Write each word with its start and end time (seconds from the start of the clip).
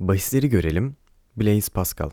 Bahisleri 0.00 0.48
görelim. 0.48 0.96
Blaise 1.36 1.72
Pascal. 1.72 2.10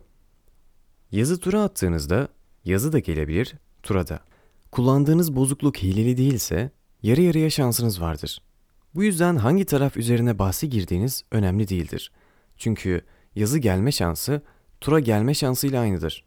Yazı 1.12 1.40
tura 1.40 1.64
attığınızda 1.64 2.28
yazı 2.66 2.94
da 2.94 3.00
gelebilir, 3.00 3.54
tura 3.84 4.08
da. 4.08 4.20
Kullandığınız 4.72 5.36
bozukluk 5.36 5.78
hileli 5.78 6.18
değilse 6.18 6.72
yarı 7.04 7.22
yarıya 7.22 7.50
şansınız 7.50 8.02
vardır. 8.02 8.42
Bu 8.96 9.04
yüzden 9.04 9.36
hangi 9.36 9.66
taraf 9.66 9.98
üzerine 9.98 10.40
bahsi 10.40 10.70
girdiğiniz 10.70 11.24
önemli 11.32 11.68
değildir. 11.68 12.12
Çünkü 12.58 13.02
yazı 13.36 13.60
gelme 13.60 13.92
şansı 13.92 14.42
tura 14.82 15.00
gelme 15.00 15.34
şansıyla 15.34 15.82
aynıdır. 15.82 16.26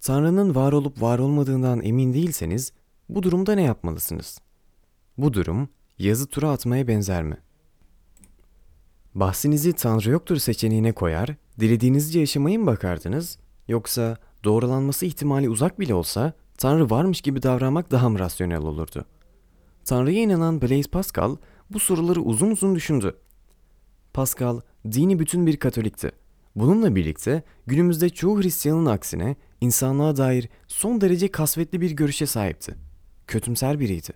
Tanrı'nın 0.00 0.54
var 0.54 0.72
olup 0.72 1.02
var 1.02 1.18
olmadığından 1.18 1.82
emin 1.82 2.14
değilseniz 2.14 2.72
bu 3.08 3.22
durumda 3.22 3.54
ne 3.54 3.62
yapmalısınız? 3.62 4.38
Bu 5.18 5.32
durum 5.32 5.68
yazı 5.98 6.26
tura 6.26 6.50
atmaya 6.50 6.88
benzer 6.88 7.22
mi? 7.22 7.36
Bahsinizi 9.20 9.72
Tanrı 9.72 10.10
yoktur 10.10 10.36
seçeneğine 10.36 10.92
koyar, 10.92 11.34
dilediğinizce 11.60 12.20
yaşamaya 12.20 12.58
mı 12.58 12.66
bakardınız? 12.66 13.38
Yoksa 13.68 14.16
doğrulanması 14.44 15.06
ihtimali 15.06 15.48
uzak 15.48 15.80
bile 15.80 15.94
olsa 15.94 16.32
Tanrı 16.58 16.90
varmış 16.90 17.20
gibi 17.20 17.42
davranmak 17.42 17.90
daha 17.90 18.08
mı 18.08 18.18
rasyonel 18.18 18.58
olurdu? 18.62 19.04
Tanrı'ya 19.84 20.22
inanan 20.22 20.62
Blaise 20.62 20.90
Pascal 20.90 21.36
bu 21.70 21.78
soruları 21.78 22.20
uzun 22.20 22.50
uzun 22.50 22.74
düşündü. 22.74 23.16
Pascal 24.12 24.60
dini 24.92 25.18
bütün 25.18 25.46
bir 25.46 25.56
Katolikti. 25.56 26.10
Bununla 26.56 26.96
birlikte 26.96 27.42
günümüzde 27.66 28.08
çoğu 28.08 28.42
Hristiyanın 28.42 28.86
aksine 28.86 29.36
insanlığa 29.60 30.16
dair 30.16 30.48
son 30.68 31.00
derece 31.00 31.28
kasvetli 31.28 31.80
bir 31.80 31.90
görüşe 31.90 32.26
sahipti. 32.26 32.74
Kötümser 33.26 33.80
biriydi. 33.80 34.12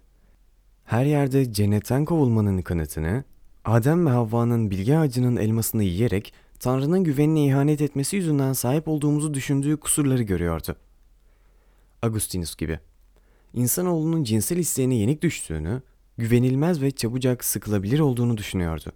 Her 0.84 1.04
yerde 1.04 1.52
cennetten 1.52 2.04
kovulmanın 2.04 2.62
kanıtını, 2.62 3.24
Adem 3.64 4.06
ve 4.06 4.10
Havva'nın 4.10 4.70
bilgi 4.70 4.98
ağacının 4.98 5.36
elmasını 5.36 5.82
yiyerek 5.82 6.32
Tanrı'nın 6.60 7.04
güvenine 7.04 7.46
ihanet 7.46 7.80
etmesi 7.80 8.16
yüzünden 8.16 8.52
sahip 8.52 8.88
olduğumuzu 8.88 9.34
düşündüğü 9.34 9.76
kusurları 9.76 10.22
görüyordu. 10.22 10.76
Agustinus 12.02 12.56
gibi. 12.56 12.80
İnsanoğlunun 13.52 14.24
cinsel 14.24 14.56
isteğine 14.56 14.94
yenik 14.94 15.22
düştüğünü, 15.22 15.82
güvenilmez 16.18 16.82
ve 16.82 16.90
çabucak 16.90 17.44
sıkılabilir 17.44 18.00
olduğunu 18.00 18.36
düşünüyordu. 18.36 18.92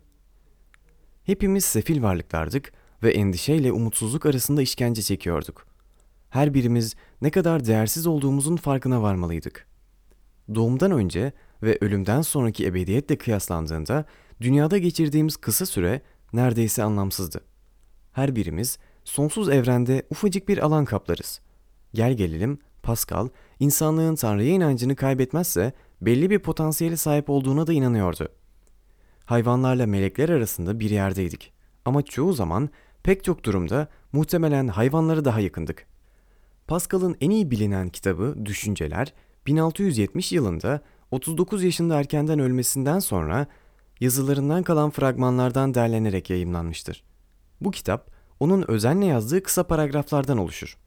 Hepimiz 1.25 1.65
sefil 1.65 2.03
varlıklardık 2.03 2.73
ve 3.03 3.13
endişeyle 3.13 3.73
umutsuzluk 3.73 4.27
arasında 4.27 4.63
işkence 4.63 5.03
çekiyorduk. 5.03 5.67
Her 6.31 6.55
birimiz 6.55 6.95
ne 7.23 7.31
kadar 7.31 7.67
değersiz 7.67 8.07
olduğumuzun 8.07 8.57
farkına 8.57 9.03
varmalıydık. 9.03 9.67
Doğumdan 10.55 10.91
önce 10.91 11.33
ve 11.63 11.79
ölümden 11.81 12.23
sonraki 12.23 12.67
ebediyetle 12.67 13.19
kıyaslandığında 13.19 14.05
dünyada 14.41 14.79
geçirdiğimiz 14.79 15.37
kısa 15.37 15.67
süre 15.67 16.01
neredeyse 16.33 16.83
anlamsızdı. 16.83 17.41
Her 18.13 18.37
birimiz 18.37 18.79
sonsuz 19.05 19.49
evrende 19.49 20.03
ufacık 20.11 20.49
bir 20.49 20.59
alan 20.59 20.85
kaplarız. 20.85 21.41
Gel 21.95 22.13
gelelim 22.13 22.59
Pascal, 22.83 23.29
insanlığın 23.61 24.15
Tanrı'ya 24.15 24.53
inancını 24.53 24.97
kaybetmezse 24.97 25.73
belli 26.01 26.31
bir 26.31 26.39
potansiyele 26.39 26.97
sahip 26.97 27.31
olduğuna 27.31 27.67
da 27.67 27.73
inanıyordu. 27.73 28.29
Hayvanlarla 29.25 29.87
melekler 29.87 30.29
arasında 30.29 30.81
bir 30.81 30.91
yerdeydik. 30.91 31.53
Ama 31.85 32.03
çoğu 32.03 32.33
zaman 32.33 32.71
pek 33.03 33.25
çok 33.25 33.45
durumda 33.45 33.89
muhtemelen 34.13 34.69
hayvanlara 34.69 35.25
daha 35.25 35.41
yakındık. 35.41 35.87
Pascal'ın 36.67 37.17
en 37.21 37.31
iyi 37.31 37.51
bilinen 37.51 37.89
kitabı 37.89 38.37
Düşünceler 38.45 39.13
1670 39.47 40.33
yılında 40.33 40.81
39 41.11 41.65
yaşında 41.65 41.99
erkenden 41.99 42.39
ölmesinden 42.39 42.99
sonra 42.99 43.47
yazılarından 44.01 44.63
kalan 44.63 44.91
fragmanlardan 44.91 45.75
derlenerek 45.75 46.31
yayımlanmıştır. 46.31 47.05
Bu 47.61 47.71
kitap 47.71 48.11
onun 48.41 48.71
özenle 48.71 49.07
yazdığı 49.07 49.43
kısa 49.43 49.67
paragraflardan 49.67 50.39
oluşur. 50.39 50.79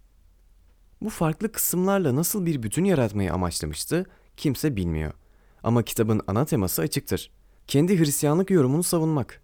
Bu 1.02 1.10
farklı 1.10 1.52
kısımlarla 1.52 2.16
nasıl 2.16 2.46
bir 2.46 2.64
bütün 2.64 2.84
yaratmayı 2.84 3.34
amaçlamıştı 3.34 4.06
kimse 4.38 4.76
bilmiyor. 4.76 5.14
Ama 5.64 5.84
kitabın 5.84 6.22
ana 6.28 6.46
teması 6.46 6.82
açıktır. 6.82 7.32
Kendi 7.68 8.00
Hristiyanlık 8.00 8.50
yorumunu 8.50 8.84
savunmak. 8.84 9.42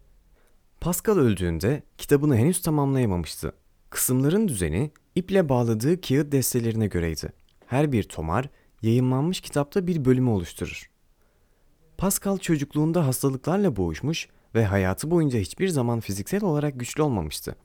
Pascal 0.82 1.18
öldüğünde 1.18 1.84
kitabını 1.98 2.38
henüz 2.38 2.62
tamamlayamamıştı. 2.62 3.54
Kısımların 3.90 4.48
düzeni 4.48 4.92
iple 5.16 5.50
bağladığı 5.50 6.02
kağıt 6.02 6.32
destelerine 6.32 6.88
göreydi. 6.88 7.34
Her 7.68 7.92
bir 7.92 8.04
tomar 8.04 8.50
yayınlanmış 8.82 9.42
kitapta 9.42 9.88
bir 9.88 10.06
bölümü 10.06 10.30
oluşturur. 10.30 10.90
Pascal 11.98 12.38
çocukluğunda 12.38 13.08
hastalıklarla 13.08 13.76
boğuşmuş 13.76 14.28
ve 14.56 14.66
hayatı 14.66 15.12
boyunca 15.12 15.40
hiçbir 15.40 15.68
zaman 15.68 16.00
fiziksel 16.00 16.44
olarak 16.44 16.80
güçlü 16.80 17.04
olmamıştı. 17.04 17.56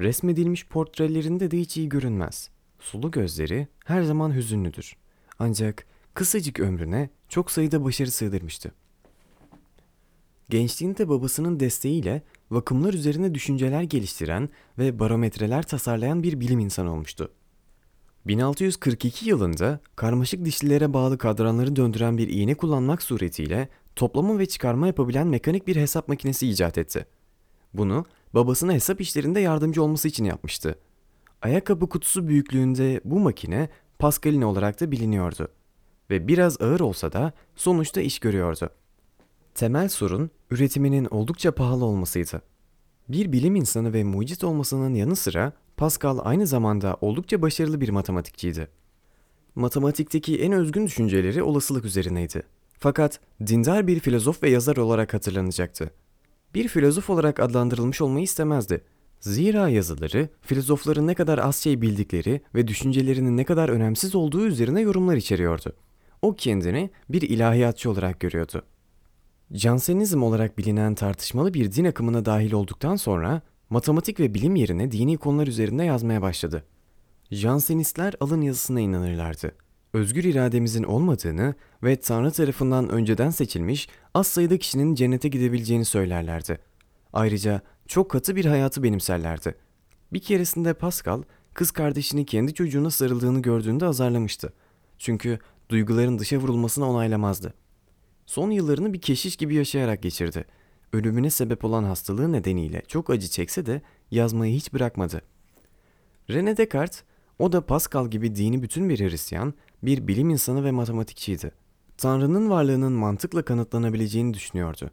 Resmedilmiş 0.00 0.66
portrelerinde 0.66 1.50
de 1.50 1.58
hiç 1.58 1.76
iyi 1.76 1.88
görünmez. 1.88 2.50
Sulu 2.80 3.10
gözleri 3.10 3.68
her 3.84 4.02
zaman 4.02 4.34
hüzünlüdür. 4.34 4.96
Ancak 5.38 5.86
kısacık 6.14 6.60
ömrüne 6.60 7.10
çok 7.28 7.50
sayıda 7.50 7.84
başarı 7.84 8.10
sığdırmıştı. 8.10 8.72
Gençliğinde 10.50 11.08
babasının 11.08 11.60
desteğiyle 11.60 12.22
vakımlar 12.50 12.94
üzerine 12.94 13.34
düşünceler 13.34 13.82
geliştiren 13.82 14.48
ve 14.78 14.98
barometreler 14.98 15.62
tasarlayan 15.62 16.22
bir 16.22 16.40
bilim 16.40 16.58
insanı 16.58 16.92
olmuştu. 16.92 17.32
1642 18.26 19.28
yılında 19.28 19.80
karmaşık 19.96 20.44
dişlilere 20.44 20.92
bağlı 20.92 21.18
kadranları 21.18 21.76
döndüren 21.76 22.18
bir 22.18 22.28
iğne 22.28 22.54
kullanmak 22.54 23.02
suretiyle 23.02 23.68
toplama 23.96 24.38
ve 24.38 24.46
çıkarma 24.46 24.86
yapabilen 24.86 25.26
mekanik 25.26 25.66
bir 25.66 25.76
hesap 25.76 26.08
makinesi 26.08 26.48
icat 26.48 26.78
etti. 26.78 27.06
Bunu 27.74 28.04
babasına 28.34 28.72
hesap 28.72 29.00
işlerinde 29.00 29.40
yardımcı 29.40 29.82
olması 29.82 30.08
için 30.08 30.24
yapmıştı. 30.24 30.78
Ayakkabı 31.42 31.88
kutusu 31.88 32.28
büyüklüğünde 32.28 33.00
bu 33.04 33.20
makine 33.20 33.68
Pascal'in 33.98 34.42
olarak 34.42 34.80
da 34.80 34.90
biliniyordu. 34.90 35.48
Ve 36.10 36.28
biraz 36.28 36.60
ağır 36.60 36.80
olsa 36.80 37.12
da 37.12 37.32
sonuçta 37.56 38.00
iş 38.00 38.18
görüyordu. 38.18 38.70
Temel 39.54 39.88
sorun 39.88 40.30
üretiminin 40.50 41.04
oldukça 41.10 41.52
pahalı 41.52 41.84
olmasıydı. 41.84 42.42
Bir 43.08 43.32
bilim 43.32 43.56
insanı 43.56 43.92
ve 43.92 44.04
mucit 44.04 44.44
olmasının 44.44 44.94
yanı 44.94 45.16
sıra 45.16 45.52
Pascal 45.76 46.18
aynı 46.22 46.46
zamanda 46.46 46.96
oldukça 47.00 47.42
başarılı 47.42 47.80
bir 47.80 47.88
matematikçiydi. 47.88 48.68
Matematikteki 49.54 50.42
en 50.42 50.52
özgün 50.52 50.86
düşünceleri 50.86 51.42
olasılık 51.42 51.84
üzerineydi. 51.84 52.42
Fakat 52.78 53.20
dindar 53.46 53.86
bir 53.86 54.00
filozof 54.00 54.42
ve 54.42 54.50
yazar 54.50 54.76
olarak 54.76 55.14
hatırlanacaktı. 55.14 55.90
Bir 56.54 56.68
filozof 56.68 57.10
olarak 57.10 57.40
adlandırılmış 57.40 58.00
olmayı 58.00 58.24
istemezdi. 58.24 58.84
Zira 59.20 59.68
yazıları 59.68 60.28
filozofların 60.42 61.06
ne 61.06 61.14
kadar 61.14 61.38
az 61.38 61.56
şey 61.56 61.82
bildikleri 61.82 62.40
ve 62.54 62.68
düşüncelerinin 62.68 63.36
ne 63.36 63.44
kadar 63.44 63.68
önemsiz 63.68 64.14
olduğu 64.14 64.46
üzerine 64.46 64.80
yorumlar 64.80 65.16
içeriyordu. 65.16 65.72
O 66.22 66.34
kendini 66.34 66.90
bir 67.08 67.22
ilahiyatçı 67.22 67.90
olarak 67.90 68.20
görüyordu. 68.20 68.62
Jansenizm 69.50 70.22
olarak 70.22 70.58
bilinen 70.58 70.94
tartışmalı 70.94 71.54
bir 71.54 71.72
din 71.72 71.84
akımına 71.84 72.24
dahil 72.24 72.52
olduktan 72.52 72.96
sonra 72.96 73.42
matematik 73.70 74.20
ve 74.20 74.34
bilim 74.34 74.56
yerine 74.56 74.90
dini 74.90 75.16
konular 75.16 75.46
üzerinde 75.46 75.84
yazmaya 75.84 76.22
başladı. 76.22 76.64
Jansenistler 77.30 78.14
alın 78.20 78.40
yazısına 78.40 78.80
inanırlardı. 78.80 79.52
Özgür 79.92 80.24
irademizin 80.24 80.82
olmadığını 80.82 81.54
ve 81.82 81.96
Tanrı 81.96 82.30
tarafından 82.30 82.88
önceden 82.88 83.30
seçilmiş 83.30 83.88
az 84.14 84.26
sayıda 84.26 84.58
kişinin 84.58 84.94
cennete 84.94 85.28
gidebileceğini 85.28 85.84
söylerlerdi. 85.84 86.58
Ayrıca 87.12 87.60
çok 87.86 88.10
katı 88.10 88.36
bir 88.36 88.44
hayatı 88.44 88.82
benimserlerdi. 88.82 89.54
Bir 90.12 90.20
keresinde 90.20 90.74
Pascal, 90.74 91.22
kız 91.54 91.70
kardeşini 91.70 92.26
kendi 92.26 92.54
çocuğuna 92.54 92.90
sarıldığını 92.90 93.42
gördüğünde 93.42 93.86
azarlamıştı. 93.86 94.52
Çünkü 94.98 95.38
duyguların 95.68 96.18
dışa 96.18 96.36
vurulmasını 96.36 96.90
onaylamazdı. 96.90 97.54
Son 98.26 98.50
yıllarını 98.50 98.92
bir 98.92 99.00
keşiş 99.00 99.36
gibi 99.36 99.54
yaşayarak 99.54 100.02
geçirdi. 100.02 100.44
Ölümüne 100.92 101.30
sebep 101.30 101.64
olan 101.64 101.84
hastalığı 101.84 102.32
nedeniyle 102.32 102.82
çok 102.88 103.10
acı 103.10 103.28
çekse 103.28 103.66
de 103.66 103.82
yazmayı 104.10 104.54
hiç 104.54 104.72
bırakmadı. 104.72 105.22
René 106.28 106.56
Descartes, 106.56 107.02
o 107.38 107.52
da 107.52 107.66
Pascal 107.66 108.10
gibi 108.10 108.34
dini 108.34 108.62
bütün 108.62 108.88
bir 108.88 109.00
Hristiyan, 109.00 109.54
bir 109.82 110.08
bilim 110.08 110.30
insanı 110.30 110.64
ve 110.64 110.70
matematikçiydi. 110.70 111.52
Tanrı'nın 111.96 112.50
varlığının 112.50 112.92
mantıkla 112.92 113.42
kanıtlanabileceğini 113.42 114.34
düşünüyordu. 114.34 114.90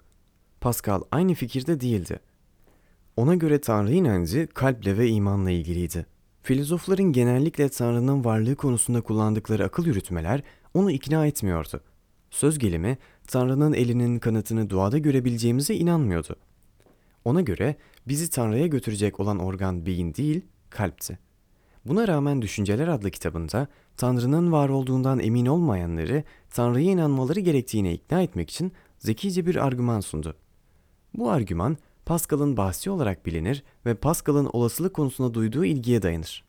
Pascal 0.62 1.02
aynı 1.12 1.34
fikirde 1.34 1.82
değildi. 1.82 2.20
Ona 3.18 3.36
göre 3.36 3.62
Tanrı 3.62 3.94
inancı 3.94 4.48
kalple 4.54 4.98
ve 4.98 5.08
imanla 5.08 5.52
ilgiliydi. 5.52 6.06
Filozofların 6.44 7.12
genellikle 7.12 7.70
Tanrı'nın 7.70 8.26
varlığı 8.26 8.56
konusunda 8.56 9.02
kullandıkları 9.02 9.66
akıl 9.66 9.86
yürütmeler 9.86 10.44
onu 10.74 10.92
ikna 10.92 11.26
etmiyordu. 11.26 11.82
Söz 12.30 12.60
gelimi 12.60 12.98
Tanrı'nın 13.32 13.74
elinin 13.74 14.20
kanıtını 14.20 14.70
duada 14.70 14.98
görebileceğimize 14.98 15.76
inanmıyordu. 15.76 16.36
Ona 17.26 17.42
göre 17.42 17.76
bizi 18.08 18.30
Tanrı'ya 18.30 18.68
götürecek 18.68 19.20
olan 19.20 19.40
organ 19.40 19.86
beyin 19.86 20.14
değil, 20.14 20.42
kalpti. 20.70 21.20
Buna 21.86 22.08
rağmen 22.08 22.42
Düşünceler 22.42 22.88
adlı 22.88 23.12
kitabında 23.12 23.68
Tanrı'nın 23.98 24.52
var 24.52 24.70
olduğundan 24.70 25.20
emin 25.20 25.46
olmayanları 25.46 26.24
Tanrı'ya 26.50 26.92
inanmaları 26.92 27.40
gerektiğine 27.40 27.94
ikna 27.94 28.22
etmek 28.22 28.50
için 28.50 28.72
zekice 29.00 29.46
bir 29.46 29.56
argüman 29.56 30.00
sundu. 30.00 30.36
Bu 31.14 31.30
argüman 31.30 31.78
Pascal'ın 32.06 32.58
bahsi 32.58 32.90
olarak 32.90 33.26
bilinir 33.26 33.64
ve 33.86 33.96
Pascal'ın 33.96 34.50
olasılık 34.54 34.94
konusunda 34.94 35.34
duyduğu 35.34 35.66
ilgiye 35.66 36.02
dayanır. 36.02 36.44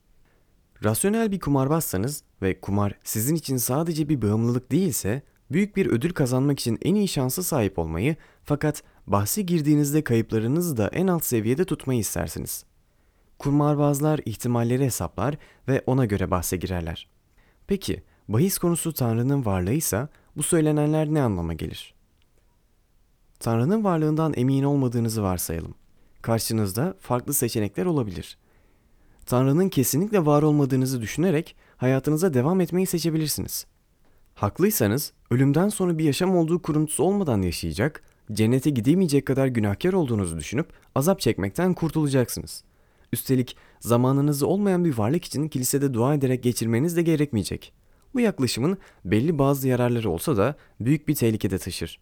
Rasyonel 0.84 1.32
bir 1.32 1.40
kumarbazsanız 1.40 2.22
ve 2.42 2.60
kumar 2.60 2.98
sizin 3.04 3.34
için 3.34 3.56
sadece 3.56 4.08
bir 4.08 4.22
bağımlılık 4.22 4.72
değilse, 4.72 5.22
büyük 5.52 5.76
bir 5.76 5.86
ödül 5.86 6.12
kazanmak 6.12 6.60
için 6.60 6.78
en 6.82 6.94
iyi 6.94 7.08
şansı 7.08 7.42
sahip 7.42 7.78
olmayı 7.78 8.16
fakat 8.44 8.82
bahse 9.06 9.42
girdiğinizde 9.42 10.04
kayıplarınızı 10.04 10.76
da 10.76 10.88
en 10.88 11.06
alt 11.06 11.24
seviyede 11.24 11.64
tutmayı 11.64 12.00
istersiniz. 12.00 12.64
Kumarbazlar 13.38 14.20
ihtimalleri 14.24 14.84
hesaplar 14.84 15.36
ve 15.68 15.82
ona 15.86 16.04
göre 16.04 16.30
bahse 16.30 16.56
girerler. 16.56 17.08
Peki, 17.66 18.02
bahis 18.28 18.58
konusu 18.58 18.92
Tanrı'nın 18.92 19.44
varlığıysa 19.44 20.08
bu 20.36 20.42
söylenenler 20.42 21.06
ne 21.08 21.22
anlama 21.22 21.52
gelir? 21.52 21.94
Tanrı'nın 23.40 23.84
varlığından 23.84 24.32
emin 24.36 24.62
olmadığınızı 24.62 25.22
varsayalım. 25.22 25.74
Karşınızda 26.22 26.94
farklı 27.00 27.34
seçenekler 27.34 27.86
olabilir. 27.86 28.38
Tanrı'nın 29.26 29.68
kesinlikle 29.68 30.26
var 30.26 30.42
olmadığınızı 30.42 31.00
düşünerek 31.00 31.56
hayatınıza 31.76 32.34
devam 32.34 32.60
etmeyi 32.60 32.86
seçebilirsiniz. 32.86 33.66
Haklıysanız 34.34 35.12
ölümden 35.30 35.68
sonra 35.68 35.98
bir 35.98 36.04
yaşam 36.04 36.36
olduğu 36.36 36.62
kuruntusu 36.62 37.04
olmadan 37.04 37.42
yaşayacak, 37.42 38.02
cennete 38.32 38.70
gidemeyecek 38.70 39.26
kadar 39.26 39.46
günahkar 39.46 39.92
olduğunuzu 39.92 40.38
düşünüp 40.38 40.68
azap 40.94 41.20
çekmekten 41.20 41.74
kurtulacaksınız. 41.74 42.64
Üstelik 43.12 43.56
zamanınızı 43.80 44.46
olmayan 44.46 44.84
bir 44.84 44.98
varlık 44.98 45.24
için 45.24 45.48
kilisede 45.48 45.94
dua 45.94 46.14
ederek 46.14 46.42
geçirmeniz 46.42 46.96
de 46.96 47.02
gerekmeyecek. 47.02 47.72
Bu 48.14 48.20
yaklaşımın 48.20 48.78
belli 49.04 49.38
bazı 49.38 49.68
yararları 49.68 50.10
olsa 50.10 50.36
da 50.36 50.56
büyük 50.80 51.08
bir 51.08 51.14
tehlikede 51.14 51.58
taşır. 51.58 52.00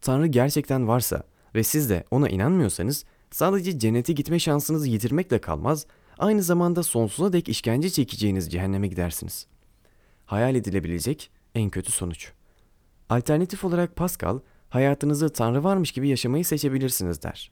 Tanrı 0.00 0.26
gerçekten 0.26 0.88
varsa 0.88 1.22
ve 1.54 1.62
siz 1.62 1.90
de 1.90 2.04
ona 2.10 2.28
inanmıyorsanız 2.28 3.04
sadece 3.30 3.78
cennete 3.78 4.12
gitme 4.12 4.38
şansınızı 4.38 4.88
yitirmekle 4.88 5.40
kalmaz, 5.40 5.86
aynı 6.18 6.42
zamanda 6.42 6.82
sonsuza 6.82 7.32
dek 7.32 7.48
işkence 7.48 7.90
çekeceğiniz 7.90 8.52
cehenneme 8.52 8.88
gidersiniz. 8.88 9.46
Hayal 10.26 10.54
edilebilecek 10.54 11.30
en 11.54 11.70
kötü 11.70 11.92
sonuç. 11.92 12.32
Alternatif 13.08 13.64
olarak 13.64 13.96
Pascal, 13.96 14.38
hayatınızı 14.68 15.32
Tanrı 15.32 15.64
varmış 15.64 15.92
gibi 15.92 16.08
yaşamayı 16.08 16.44
seçebilirsiniz 16.44 17.22
der. 17.22 17.50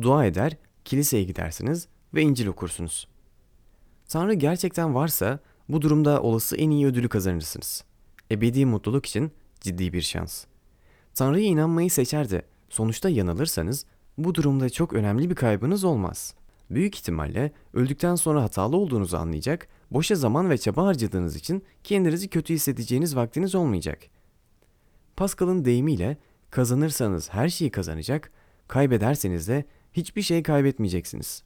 Dua 0.00 0.26
eder, 0.26 0.56
kiliseye 0.84 1.24
gidersiniz 1.24 1.88
ve 2.14 2.22
İncil 2.22 2.46
okursunuz. 2.46 3.08
Tanrı 4.08 4.34
gerçekten 4.34 4.94
varsa 4.94 5.38
bu 5.68 5.82
durumda 5.82 6.22
olası 6.22 6.56
en 6.56 6.70
iyi 6.70 6.86
ödülü 6.86 7.08
kazanırsınız. 7.08 7.84
Ebedi 8.30 8.66
mutluluk 8.66 9.06
için 9.06 9.32
ciddi 9.60 9.92
bir 9.92 10.02
şans. 10.02 10.44
Tanrı'ya 11.14 11.46
inanmayı 11.46 11.90
seçer 11.90 12.30
de 12.30 12.42
sonuçta 12.68 13.08
yanılırsanız 13.08 13.86
bu 14.18 14.34
durumda 14.34 14.70
çok 14.70 14.92
önemli 14.92 15.30
bir 15.30 15.34
kaybınız 15.34 15.84
olmaz. 15.84 16.34
Büyük 16.70 16.96
ihtimalle 16.96 17.52
öldükten 17.74 18.14
sonra 18.14 18.42
hatalı 18.42 18.76
olduğunuzu 18.76 19.16
anlayacak, 19.16 19.68
boşa 19.90 20.14
zaman 20.14 20.50
ve 20.50 20.58
çaba 20.58 20.86
harcadığınız 20.86 21.36
için 21.36 21.62
kendinizi 21.84 22.28
kötü 22.28 22.54
hissedeceğiniz 22.54 23.16
vaktiniz 23.16 23.54
olmayacak. 23.54 23.98
Pascal'ın 25.16 25.64
deyimiyle 25.64 26.16
kazanırsanız 26.50 27.32
her 27.32 27.48
şeyi 27.48 27.70
kazanacak, 27.70 28.32
kaybederseniz 28.68 29.48
de 29.48 29.64
hiçbir 29.92 30.22
şey 30.22 30.42
kaybetmeyeceksiniz. 30.42 31.42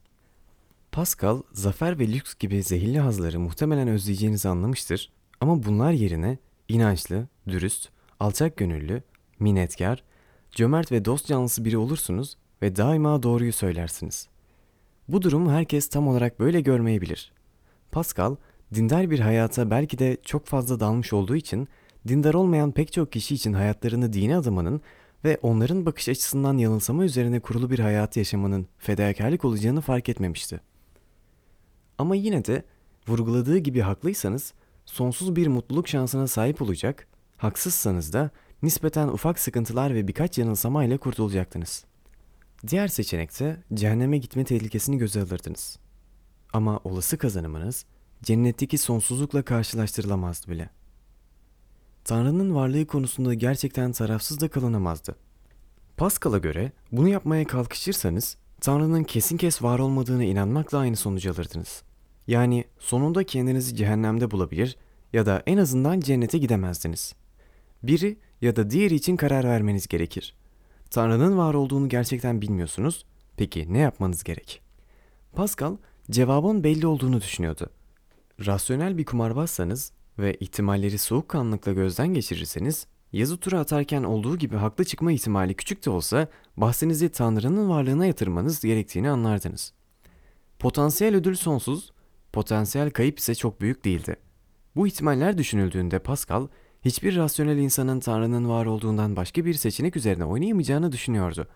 Pascal, 0.93 1.43
zafer 1.53 1.99
ve 1.99 2.09
lüks 2.13 2.35
gibi 2.35 2.63
zehirli 2.63 3.01
hazları 3.01 3.41
muhtemelen 3.41 3.89
özleyeceğinizi 3.89 4.49
anlamıştır 4.49 5.13
ama 5.41 5.63
bunlar 5.63 5.93
yerine 5.93 6.39
inançlı, 6.69 7.29
dürüst, 7.49 7.89
alçak 8.21 8.57
gönüllü, 8.57 9.03
minnetkar, 9.39 10.05
cömert 10.51 10.93
ve 10.93 11.05
dost 11.05 11.27
canlısı 11.27 11.65
biri 11.65 11.77
olursunuz 11.77 12.37
ve 12.63 12.77
daima 12.77 13.23
doğruyu 13.23 13.53
söylersiniz. 13.53 14.29
Bu 15.09 15.23
durumu 15.23 15.53
herkes 15.53 15.89
tam 15.89 16.09
olarak 16.09 16.41
böyle 16.41 16.61
görmeyebilir. 16.61 17.33
Pascal, 17.93 18.37
dindar 18.75 19.11
bir 19.11 19.19
hayata 19.19 19.71
belki 19.71 19.99
de 19.99 20.17
çok 20.25 20.47
fazla 20.47 20.81
dalmış 20.81 21.13
olduğu 21.13 21.37
için 21.37 21.69
dindar 22.09 22.35
olmayan 22.35 22.73
pek 22.73 22.93
çok 22.93 23.13
kişi 23.13 23.35
için 23.35 23.53
hayatlarını 23.53 24.13
dine 24.13 24.37
adamanın 24.37 24.81
ve 25.25 25.39
onların 25.43 25.87
bakış 25.87 26.09
açısından 26.09 26.59
yanılsama 26.59 27.05
üzerine 27.05 27.41
kurulu 27.41 27.71
bir 27.71 27.79
hayatı 27.79 28.19
yaşamanın 28.19 28.67
fedakarlık 28.79 29.45
olacağını 29.45 29.81
fark 29.81 30.09
etmemişti. 30.09 30.61
Ama 31.99 32.17
yine 32.17 32.45
de 32.45 32.65
vurguladığı 33.09 33.59
gibi 33.59 33.81
haklıysanız 33.81 34.53
sonsuz 34.85 35.37
bir 35.37 35.47
mutluluk 35.47 35.89
şansına 35.89 36.27
sahip 36.27 36.63
olacak, 36.63 37.07
haksızsanız 37.37 38.13
da 38.13 38.31
nispeten 38.63 39.09
ufak 39.09 39.39
sıkıntılar 39.39 39.95
ve 39.95 40.09
birkaç 40.09 40.39
yanılsamayla 40.39 40.99
kurtulacaktınız. 40.99 41.85
Diğer 42.69 42.89
seçenekte 42.89 43.57
cehenneme 43.75 44.19
gitme 44.19 44.45
tehlikesini 44.45 44.99
göze 44.99 45.21
alırdınız. 45.23 45.82
Ama 46.53 46.81
olası 46.85 47.19
kazanımınız 47.19 47.85
cennetteki 48.23 48.79
sonsuzlukla 48.79 49.43
karşılaştırılamazdı 49.43 50.51
bile. 50.51 50.71
Tanrı'nın 52.05 52.55
varlığı 52.55 52.87
konusunda 52.87 53.35
gerçekten 53.35 53.93
tarafsız 53.93 54.41
da 54.41 54.49
kalınamazdı. 54.49 55.17
Pascal'a 55.97 56.39
göre 56.39 56.73
bunu 56.93 57.09
yapmaya 57.09 57.47
kalkışırsanız 57.47 58.37
Tanrı'nın 58.61 59.05
kesin 59.05 59.37
kes 59.37 59.63
var 59.63 59.79
olmadığına 59.79 60.25
inanmakla 60.25 60.79
aynı 60.79 60.97
sonucu 60.97 61.31
alırdınız. 61.31 61.83
Yani 62.27 62.65
sonunda 62.79 63.25
kendinizi 63.25 63.77
cehennemde 63.77 64.31
bulabilir 64.31 64.77
ya 65.13 65.27
da 65.27 65.43
en 65.47 65.59
azından 65.59 66.01
cennete 66.01 66.39
gidemezdiniz. 66.39 67.15
Biri 67.83 68.19
ya 68.41 68.57
da 68.57 68.71
diğeri 68.71 68.95
için 68.95 69.17
karar 69.17 69.45
vermeniz 69.45 69.87
gerekir. 69.87 70.35
Tanrı'nın 70.91 71.39
var 71.39 71.55
olduğunu 71.55 71.89
gerçekten 71.89 72.43
bilmiyorsunuz. 72.43 73.05
Peki 73.37 73.73
ne 73.73 73.79
yapmanız 73.79 74.25
gerek? 74.25 74.63
Pascal 75.33 75.77
cevabın 76.13 76.65
belli 76.65 76.87
olduğunu 76.87 77.21
düşünüyordu. 77.21 77.71
Rasyonel 78.47 78.99
bir 78.99 79.05
kumarbazsanız 79.05 79.93
ve 80.19 80.35
ihtimalleri 80.35 80.99
soğukkanlılıkla 80.99 81.73
gözden 81.73 82.09
geçirirseniz 82.09 82.87
yazı 83.13 83.37
tura 83.37 83.61
atarken 83.61 84.03
olduğu 84.03 84.39
gibi 84.39 84.57
haklı 84.57 84.85
çıkma 84.85 85.13
ihtimali 85.13 85.55
küçük 85.55 85.87
de 85.87 85.91
olsa 85.91 86.29
bahsinizi 86.57 87.09
Tanrı'nın 87.09 87.69
varlığına 87.69 88.07
yatırmanız 88.07 88.61
gerektiğini 88.61 89.11
anlardınız. 89.11 89.73
Potansiyel 90.59 91.17
ödül 91.17 91.35
sonsuz, 91.35 91.93
potansiyel 92.33 92.91
kayıp 92.91 93.19
ise 93.19 93.35
çok 93.35 93.61
büyük 93.61 93.85
değildi. 93.85 94.17
Bu 94.77 94.87
ihtimaller 94.87 95.39
düşünüldüğünde 95.39 95.99
Pascal 95.99 96.49
hiçbir 96.85 97.17
rasyonel 97.17 97.59
insanın 97.59 98.01
Tanrı'nın 98.01 98.49
var 98.49 98.67
olduğundan 98.67 99.17
başka 99.17 99.45
bir 99.45 99.55
seçenek 99.55 99.97
üzerine 99.97 100.25
oynayamayacağını 100.25 100.93
düşünüyordu. 100.93 101.49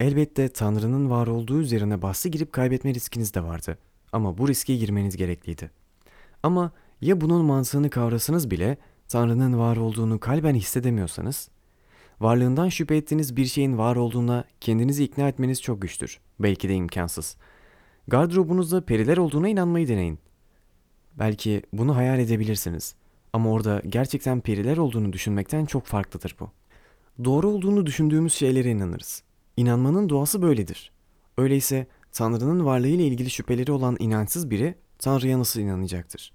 Elbette 0.00 0.48
Tanrı'nın 0.48 1.10
var 1.10 1.26
olduğu 1.26 1.60
üzerine 1.60 2.02
bahsi 2.02 2.30
girip 2.30 2.52
kaybetme 2.52 2.94
riskiniz 2.94 3.34
de 3.34 3.44
vardı. 3.44 3.78
Ama 4.12 4.38
bu 4.38 4.48
riske 4.48 4.76
girmeniz 4.76 5.16
gerekliydi. 5.16 5.70
Ama 6.42 6.72
ya 7.00 7.20
bunun 7.20 7.44
mantığını 7.44 7.90
kavrasınız 7.90 8.50
bile 8.50 8.76
Tanrı'nın 9.08 9.58
var 9.58 9.76
olduğunu 9.76 10.20
kalben 10.20 10.54
hissedemiyorsanız, 10.54 11.48
varlığından 12.20 12.68
şüphe 12.68 12.96
ettiğiniz 12.96 13.36
bir 13.36 13.44
şeyin 13.44 13.78
var 13.78 13.96
olduğuna 13.96 14.44
kendinizi 14.60 15.04
ikna 15.04 15.28
etmeniz 15.28 15.62
çok 15.62 15.82
güçtür. 15.82 16.20
Belki 16.40 16.68
de 16.68 16.74
imkansız. 16.74 17.36
Gardırobunuzda 18.08 18.84
periler 18.84 19.16
olduğuna 19.16 19.48
inanmayı 19.48 19.88
deneyin. 19.88 20.18
Belki 21.18 21.62
bunu 21.72 21.96
hayal 21.96 22.18
edebilirsiniz. 22.18 22.94
Ama 23.32 23.50
orada 23.50 23.82
gerçekten 23.88 24.40
periler 24.40 24.76
olduğunu 24.76 25.12
düşünmekten 25.12 25.64
çok 25.64 25.86
farklıdır 25.86 26.36
bu. 26.40 26.50
Doğru 27.24 27.48
olduğunu 27.48 27.86
düşündüğümüz 27.86 28.34
şeylere 28.34 28.70
inanırız. 28.70 29.22
İnanmanın 29.56 30.08
doğası 30.08 30.42
böyledir. 30.42 30.92
Öyleyse 31.38 31.86
Tanrı'nın 32.12 32.64
varlığıyla 32.64 33.04
ilgili 33.04 33.30
şüpheleri 33.30 33.72
olan 33.72 33.96
inançsız 33.98 34.50
biri 34.50 34.74
Tanrı'ya 34.98 35.38
nasıl 35.38 35.60
inanacaktır? 35.60 36.32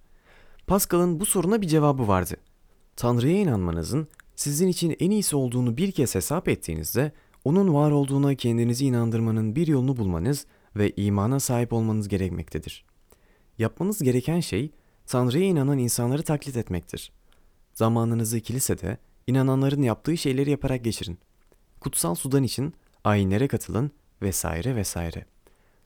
Pascal'ın 0.67 1.19
bu 1.19 1.25
soruna 1.25 1.61
bir 1.61 1.67
cevabı 1.67 2.07
vardı. 2.07 2.37
Tanrı'ya 2.95 3.37
inanmanızın 3.37 4.07
sizin 4.35 4.67
için 4.67 4.95
en 4.99 5.11
iyisi 5.11 5.35
olduğunu 5.35 5.77
bir 5.77 5.91
kez 5.91 6.15
hesap 6.15 6.47
ettiğinizde 6.47 7.11
onun 7.45 7.73
var 7.73 7.91
olduğuna 7.91 8.35
kendinizi 8.35 8.85
inandırmanın 8.85 9.55
bir 9.55 9.67
yolunu 9.67 9.97
bulmanız 9.97 10.45
ve 10.75 10.91
imana 10.91 11.39
sahip 11.39 11.73
olmanız 11.73 12.07
gerekmektedir. 12.07 12.85
Yapmanız 13.57 13.99
gereken 14.03 14.39
şey 14.39 14.71
Tanrı'ya 15.05 15.45
inanan 15.45 15.77
insanları 15.77 16.23
taklit 16.23 16.57
etmektir. 16.57 17.11
Zamanınızı 17.73 18.39
kilisede 18.39 18.97
inananların 19.27 19.81
yaptığı 19.81 20.17
şeyleri 20.17 20.49
yaparak 20.49 20.83
geçirin. 20.83 21.19
Kutsal 21.79 22.15
sudan 22.15 22.43
için 22.43 22.73
ayinlere 23.09 23.47
katılın 23.47 23.91
vesaire 24.21 24.75
vesaire. 24.75 25.25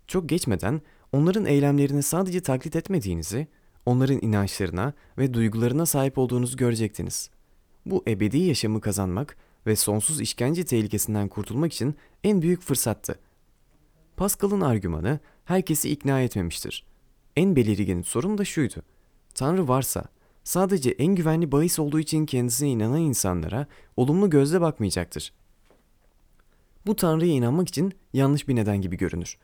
Çok 0.07 0.29
geçmeden 0.29 0.81
onların 1.11 1.45
eylemlerini 1.45 2.03
sadece 2.03 2.41
taklit 2.41 2.75
etmediğinizi, 2.75 3.47
onların 3.85 4.19
inançlarına 4.21 4.93
ve 5.17 5.33
duygularına 5.33 5.85
sahip 5.85 6.17
olduğunuzu 6.17 6.57
görecektiniz. 6.57 7.29
Bu 7.85 8.03
ebedi 8.07 8.37
yaşamı 8.37 8.81
kazanmak 8.81 9.37
ve 9.67 9.75
sonsuz 9.75 10.21
işkence 10.21 10.65
tehlikesinden 10.65 11.27
kurtulmak 11.27 11.73
için 11.73 11.95
en 12.23 12.41
büyük 12.41 12.61
fırsattı. 12.61 13.19
Pascal'ın 14.17 14.61
argümanı 14.61 15.19
herkesi 15.45 15.89
ikna 15.89 16.21
etmemiştir. 16.21 16.85
En 17.35 17.55
belirgin 17.55 18.01
sorun 18.01 18.37
da 18.37 18.45
şuydu. 18.45 18.75
Tanrı 19.35 19.67
varsa 19.67 20.03
sadece 20.43 20.89
en 20.89 21.15
güvenli 21.15 21.51
bahis 21.51 21.79
olduğu 21.79 21.99
için 21.99 22.25
kendisine 22.25 22.69
inanan 22.69 22.99
insanlara 22.99 23.67
olumlu 23.97 24.29
gözle 24.29 24.61
bakmayacaktır. 24.61 25.33
Bu 26.85 26.95
Tanrı'ya 26.95 27.33
inanmak 27.33 27.67
için 27.67 27.93
yanlış 28.13 28.47
bir 28.47 28.55
neden 28.55 28.81
gibi 28.81 28.97
görünür. 28.97 29.37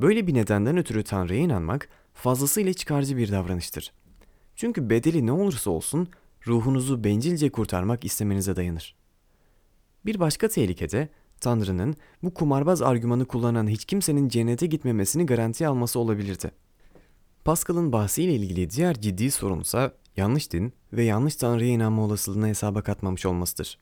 Böyle 0.00 0.26
bir 0.26 0.34
nedenden 0.34 0.76
ötürü 0.76 1.04
Tanrı'ya 1.04 1.40
inanmak 1.40 1.88
fazlasıyla 2.14 2.72
çıkarcı 2.72 3.16
bir 3.16 3.32
davranıştır. 3.32 3.92
Çünkü 4.56 4.90
bedeli 4.90 5.26
ne 5.26 5.32
olursa 5.32 5.70
olsun 5.70 6.08
ruhunuzu 6.46 7.04
bencilce 7.04 7.50
kurtarmak 7.50 8.04
istemenize 8.04 8.56
dayanır. 8.56 8.96
Bir 10.06 10.20
başka 10.20 10.48
tehlikede 10.48 11.08
Tanrı'nın 11.40 11.96
bu 12.22 12.34
kumarbaz 12.34 12.82
argümanı 12.82 13.24
kullanan 13.24 13.68
hiç 13.68 13.84
kimsenin 13.84 14.28
cennete 14.28 14.66
gitmemesini 14.66 15.26
garantiye 15.26 15.68
alması 15.68 15.98
olabilirdi. 15.98 16.50
Pascal'ın 17.44 17.92
bahsiyle 17.92 18.34
ilgili 18.34 18.70
diğer 18.70 19.00
ciddi 19.00 19.30
sorunsa 19.30 19.92
yanlış 20.16 20.52
din 20.52 20.72
ve 20.92 21.04
yanlış 21.04 21.36
Tanrı'ya 21.36 21.70
inanma 21.70 22.04
olasılığını 22.04 22.46
hesaba 22.46 22.82
katmamış 22.82 23.26
olmasıdır. 23.26 23.78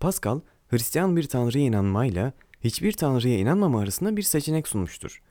Pascal, 0.00 0.40
Hristiyan 0.68 1.16
bir 1.16 1.28
Tanrı'ya 1.28 1.64
inanmayla 1.64 2.32
hiçbir 2.60 2.92
Tanrı'ya 2.92 3.38
inanmama 3.38 3.80
arasında 3.80 4.16
bir 4.16 4.22
seçenek 4.22 4.68
sunmuştur. 4.68 5.22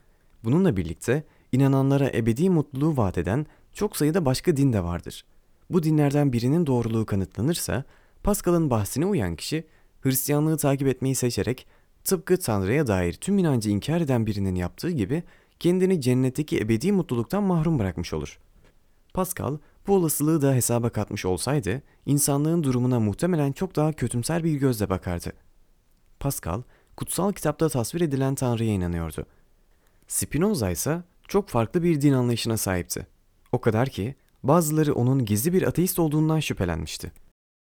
Bununla 0.44 0.76
birlikte 0.76 1.24
inananlara 1.52 2.10
ebedi 2.14 2.50
mutluluğu 2.50 2.96
vaat 2.96 3.18
eden 3.18 3.46
çok 3.72 3.96
sayıda 3.96 4.24
başka 4.24 4.56
din 4.56 4.72
de 4.72 4.84
vardır. 4.84 5.24
Bu 5.70 5.82
dinlerden 5.82 6.32
birinin 6.32 6.66
doğruluğu 6.66 7.06
kanıtlanırsa 7.06 7.84
Pascal'ın 8.22 8.70
bahsine 8.70 9.06
uyan 9.06 9.36
kişi 9.36 9.66
Hristiyanlığı 10.00 10.56
takip 10.56 10.88
etmeyi 10.88 11.14
seçerek 11.14 11.66
tıpkı 12.04 12.38
Tanrı'ya 12.38 12.86
dair 12.86 13.12
tüm 13.12 13.38
inancı 13.38 13.70
inkar 13.70 14.00
eden 14.00 14.26
birinin 14.26 14.54
yaptığı 14.54 14.90
gibi 14.90 15.22
kendini 15.60 16.00
cennetteki 16.00 16.60
ebedi 16.60 16.92
mutluluktan 16.92 17.42
mahrum 17.42 17.78
bırakmış 17.78 18.12
olur. 18.12 18.38
Pascal 19.14 19.58
bu 19.86 19.94
olasılığı 19.94 20.42
da 20.42 20.54
hesaba 20.54 20.90
katmış 20.90 21.24
olsaydı 21.24 21.82
insanlığın 22.06 22.62
durumuna 22.62 23.00
muhtemelen 23.00 23.52
çok 23.52 23.76
daha 23.76 23.92
kötümser 23.92 24.44
bir 24.44 24.54
gözle 24.54 24.90
bakardı. 24.90 25.32
Pascal 26.20 26.62
kutsal 26.96 27.32
kitapta 27.32 27.68
tasvir 27.68 28.00
edilen 28.00 28.34
Tanrı'ya 28.34 28.72
inanıyordu. 28.72 29.26
Spinoza 30.08 30.70
ise 30.70 31.02
çok 31.28 31.48
farklı 31.48 31.82
bir 31.82 32.00
din 32.00 32.12
anlayışına 32.12 32.56
sahipti. 32.56 33.06
O 33.52 33.60
kadar 33.60 33.88
ki 33.88 34.14
bazıları 34.42 34.94
onun 34.94 35.24
gizli 35.24 35.52
bir 35.52 35.62
ateist 35.62 35.98
olduğundan 35.98 36.40
şüphelenmişti. 36.40 37.12